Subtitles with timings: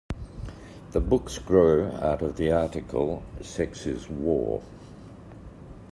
[0.93, 4.63] The books grew out of the article Sex Is War!